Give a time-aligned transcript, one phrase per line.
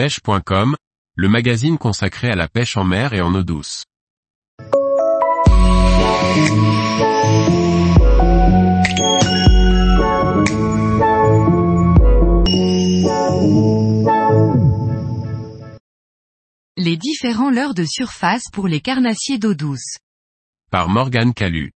[0.00, 0.76] pêche.com,
[1.14, 3.84] le magazine consacré à la pêche en mer et en eau douce.
[16.78, 19.98] Les différents leurres de surface pour les carnassiers d'eau douce.
[20.70, 21.72] Par Morgane Calu.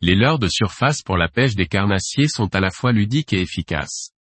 [0.00, 3.40] Les leurres de surface pour la pêche des carnassiers sont à la fois ludiques et
[3.40, 4.12] efficaces.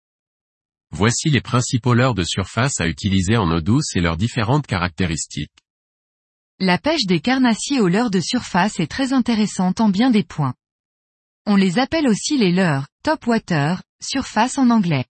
[0.92, 5.50] Voici les principaux leurres de surface à utiliser en eau douce et leurs différentes caractéristiques.
[6.58, 10.54] La pêche des carnassiers aux leurres de surface est très intéressante en bien des points.
[11.46, 15.06] On les appelle aussi les leurres, top water, surface en anglais.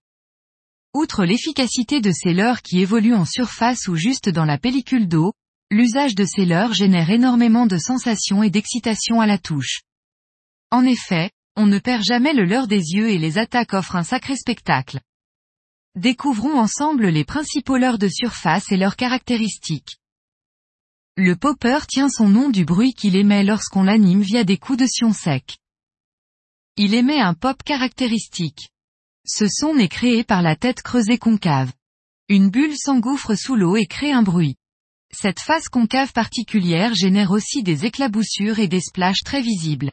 [0.93, 5.33] Outre l'efficacité de ces leurres qui évoluent en surface ou juste dans la pellicule d'eau,
[5.69, 9.81] l'usage de ces leurres génère énormément de sensations et d'excitation à la touche.
[10.69, 14.03] En effet, on ne perd jamais le leurre des yeux et les attaques offrent un
[14.03, 14.99] sacré spectacle.
[15.95, 19.97] Découvrons ensemble les principaux leurres de surface et leurs caractéristiques.
[21.17, 24.87] Le popper tient son nom du bruit qu'il émet lorsqu'on l'anime via des coups de
[24.87, 25.57] sion sec.
[26.77, 28.69] Il émet un pop caractéristique.
[29.25, 31.73] Ce son est créé par la tête creusée concave.
[32.29, 34.55] Une bulle s'engouffre sous l'eau et crée un bruit.
[35.13, 39.91] Cette face concave particulière génère aussi des éclaboussures et des splashes très visibles.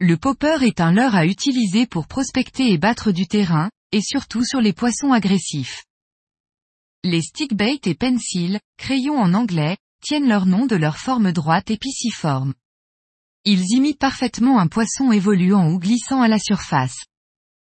[0.00, 4.44] Le popper est un leurre à utiliser pour prospecter et battre du terrain, et surtout
[4.44, 5.84] sur les poissons agressifs.
[7.04, 11.76] Les stickbait et pencil, crayons en anglais, tiennent leur nom de leur forme droite et
[11.76, 12.54] pisciforme.
[13.44, 17.04] Ils imitent parfaitement un poisson évoluant ou glissant à la surface.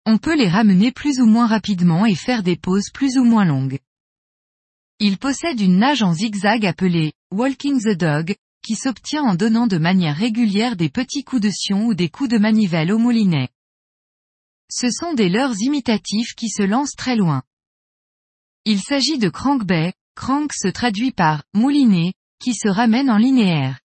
[0.08, 3.46] On peut les ramener plus ou moins rapidement et faire des pauses plus ou moins
[3.46, 3.78] longues.
[4.98, 9.78] Ils possèdent une nage en zigzag appelée Walking the Dog, qui s'obtient en donnant de
[9.78, 13.50] manière régulière des petits coups de sion ou des coups de manivelle au moulinet.
[14.70, 17.44] Ce sont des leurres imitatifs qui se lancent très loin.
[18.66, 23.80] Il s'agit de crankbait, crank se traduit par moulinet, qui se ramène en linéaire.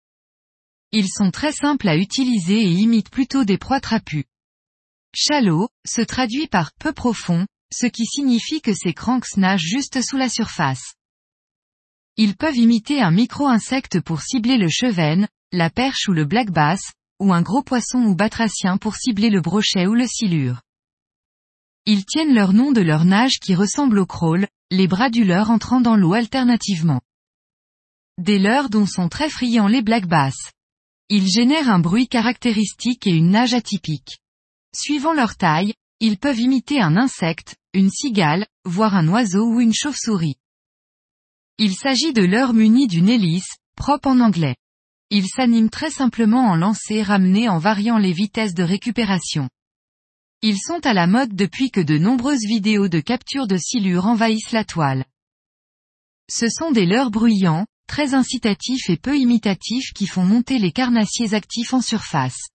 [0.91, 4.25] Ils sont très simples à utiliser et imitent plutôt des proies trapues.
[5.13, 10.17] Shallow, se traduit par peu profond, ce qui signifie que ces cranks nagent juste sous
[10.17, 10.95] la surface.
[12.17, 16.81] Ils peuvent imiter un micro-insecte pour cibler le chevenne, la perche ou le black bass,
[17.19, 20.61] ou un gros poisson ou batracien pour cibler le brochet ou le silure.
[21.91, 25.49] Ils tiennent leur nom de leur nage qui ressemble au crawl, les bras du leurre
[25.49, 27.01] entrant dans l'eau alternativement.
[28.19, 30.35] Des leurres dont sont très friands les black bass.
[31.09, 34.19] Ils génèrent un bruit caractéristique et une nage atypique.
[34.71, 39.73] Suivant leur taille, ils peuvent imiter un insecte, une cigale, voire un oiseau ou une
[39.73, 40.37] chauve-souris.
[41.57, 44.57] Il s'agit de leurres munis d'une hélice, propre en anglais.
[45.09, 49.49] Ils s'animent très simplement en lancer ramener en variant les vitesses de récupération.
[50.41, 54.53] Ils sont à la mode depuis que de nombreuses vidéos de capture de silure envahissent
[54.53, 55.03] la toile.
[56.29, 61.33] Ce sont des leurres bruyants, très incitatifs et peu imitatifs qui font monter les carnassiers
[61.33, 62.47] actifs en surface.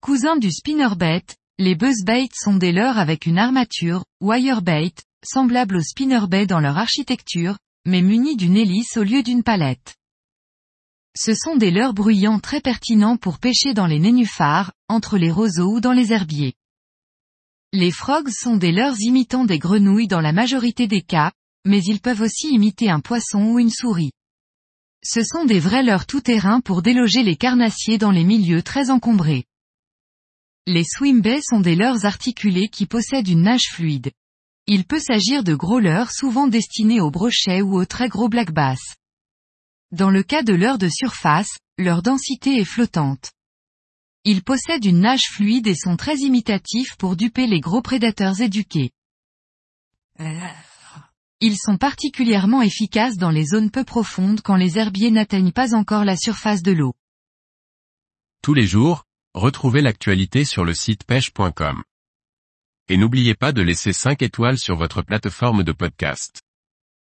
[0.00, 1.24] Cousins du spinnerbait,
[1.58, 4.94] les buzzbait sont des leurres avec une armature, wirebait,
[5.24, 9.96] semblable au spinnerbait dans leur architecture, mais munis d'une hélice au lieu d'une palette.
[11.16, 15.74] Ce sont des leurres bruyants très pertinents pour pêcher dans les nénuphars, entre les roseaux
[15.74, 16.54] ou dans les herbiers.
[17.72, 21.30] Les frogs sont des leurres imitant des grenouilles dans la majorité des cas,
[21.64, 24.10] mais ils peuvent aussi imiter un poisson ou une souris.
[25.04, 29.44] Ce sont des vrais leurres tout-terrain pour déloger les carnassiers dans les milieux très encombrés.
[30.66, 34.10] Les swimbaits sont des leurres articulés qui possèdent une nage fluide.
[34.66, 38.50] Il peut s'agir de gros leurres souvent destinés aux brochets ou aux très gros black
[38.50, 38.80] bass.
[39.92, 43.30] Dans le cas de leurres de surface, leur densité est flottante.
[44.24, 48.90] Ils possèdent une nage fluide et sont très imitatifs pour duper les gros prédateurs éduqués.
[51.40, 56.04] Ils sont particulièrement efficaces dans les zones peu profondes quand les herbiers n'atteignent pas encore
[56.04, 56.92] la surface de l'eau.
[58.42, 61.82] Tous les jours, retrouvez l'actualité sur le site pêche.com.
[62.88, 66.42] Et n'oubliez pas de laisser 5 étoiles sur votre plateforme de podcast.